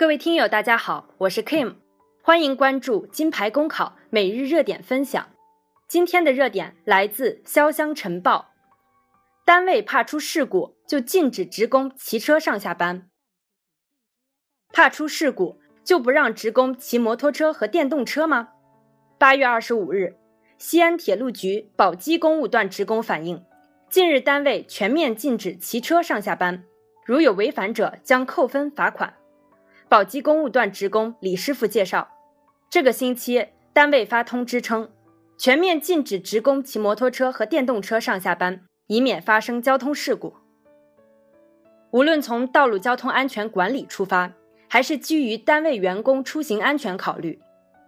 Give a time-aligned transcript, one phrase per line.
[0.00, 1.74] 各位听友，大家好，我是 Kim，
[2.22, 5.28] 欢迎关注金牌公考每日热点分享。
[5.86, 8.48] 今天的热点来自潇湘晨报：
[9.44, 13.10] 单位怕出事故就禁止职工骑车上下班，
[14.72, 18.52] 怕出事故就不让职工骑摩托车和电动车吗？
[19.18, 20.16] 八月二十五日，
[20.56, 23.44] 西安铁路局宝鸡公务段职工反映，
[23.90, 26.64] 近日单位全面禁止骑车上下班，
[27.04, 29.12] 如有违反者将扣分罚款。
[29.90, 32.08] 宝鸡公务段职工李师傅介绍，
[32.70, 34.88] 这个星期单位发通知称，
[35.36, 40.36] 全面禁止职工骑摩托车和电动车上下班，以免发生交通事故。
[41.90, 44.32] 无论从道路交通安全管理出发，
[44.68, 47.40] 还是基于单位员工出行安全考虑，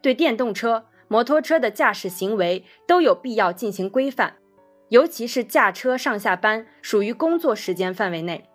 [0.00, 4.36] 对电动车、摩托车的驾驶行为都有必要进行规范，
[4.88, 8.46] 尤其是驾车上下班属于工作时间范围内。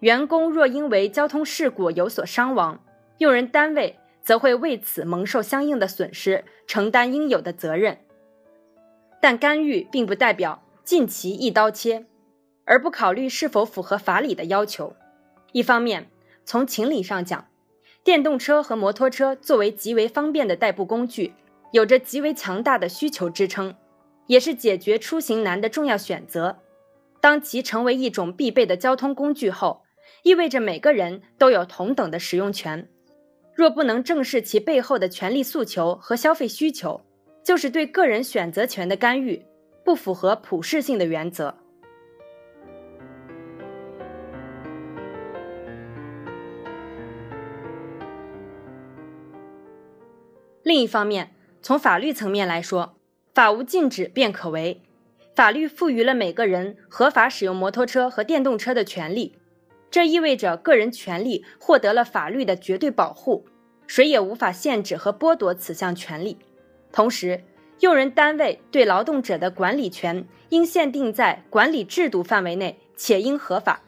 [0.00, 2.84] 员工若因为交通事故有所伤亡，
[3.18, 7.98] 用人单位则会为此蒙受相应的损失，承担应有的责任。
[9.20, 12.04] 但干预并不代表尽其一刀切，
[12.66, 14.94] 而不考虑是否符合法理的要求。
[15.52, 16.10] 一方面，
[16.44, 17.46] 从情理上讲，
[18.02, 21.32] 电动车和摩托车作为极为方便的代步工具，
[21.70, 23.74] 有着极为强大的需求支撑，
[24.26, 26.58] 也是解决出行难的重要选择。
[27.22, 29.83] 当其成为一种必备的交通工具后，
[30.24, 32.88] 意味着每个人都有同等的使用权，
[33.54, 37.02] 若不能正视其背后的权利诉求和消费需求，
[37.44, 39.44] 就是对个人选择权的干预，
[39.84, 41.54] 不符合普适性的原则。
[50.62, 52.96] 另一方面，从法律层面来说，
[53.34, 54.80] 法无禁止便可为，
[55.34, 59.36] 法律赋予了每个人合法使用摩托车和电动车的权利。
[59.94, 63.46] 这意味着个人权利获得了法律的绝对保护，
[63.86, 66.36] 谁也无法限制和剥夺此项权利。
[66.90, 67.44] 同时，
[67.78, 73.82] 用人单位对劳动者的管理权应限定在管理制度范围内，且应合法。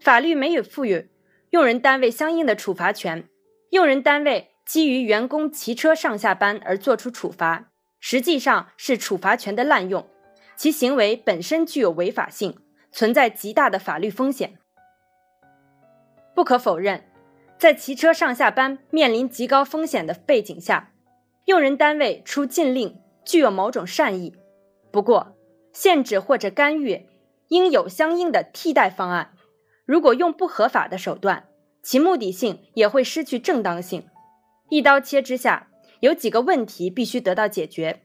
[0.00, 1.08] 法律没有赋予
[1.50, 3.28] 用人单位相应的处罚权，
[3.70, 7.70] 用人单位基于员工骑车上下班而作出处罚，
[8.00, 10.04] 实际上是处罚权的滥用，
[10.56, 12.58] 其行为本身具有违法性，
[12.90, 14.58] 存在极大的法律风险。
[16.38, 17.02] 不可否认，
[17.58, 20.92] 在骑车上下班面临极高风险的背景下，
[21.46, 24.36] 用人单位出禁令具有某种善意。
[24.92, 25.36] 不过，
[25.72, 27.08] 限制或者干预
[27.48, 29.32] 应有相应的替代方案。
[29.84, 31.48] 如果用不合法的手段，
[31.82, 34.06] 其目的性也会失去正当性。
[34.70, 35.66] 一刀切之下，
[35.98, 38.02] 有几个问题必须得到解决：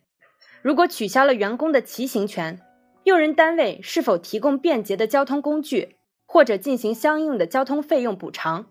[0.64, 2.60] 如果取消了员工的骑行权，
[3.04, 5.98] 用人单位是否提供便捷的交通工具？
[6.34, 8.66] 或者进行相应的交通费用补偿，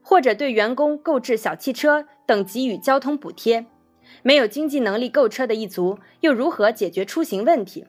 [0.00, 3.66] 或者对员工购置小汽车等给予交通补贴。
[4.22, 7.84] 没有经济能力购车的一族又如何解决出行问题？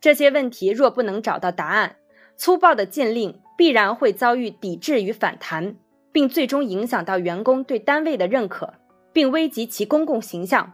[0.00, 1.94] 这些问题若不能找到答案，
[2.36, 5.76] 粗暴的禁令必然会遭遇抵制与反弹，
[6.10, 8.74] 并最终影响到员工对单位的认可，
[9.12, 10.72] 并危及其公共形象。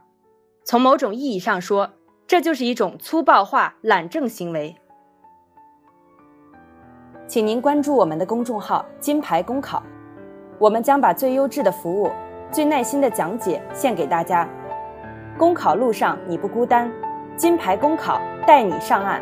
[0.64, 1.90] 从某种意义上说，
[2.26, 4.76] 这就是一种粗暴化懒政行为。
[7.36, 9.82] 请您关注我们的公众号“金牌公考”，
[10.58, 12.10] 我们将把最优质的服务、
[12.50, 14.48] 最耐心的讲解献给大家。
[15.36, 16.90] 公考路上你不孤单，
[17.36, 19.20] 金牌公考带你上岸。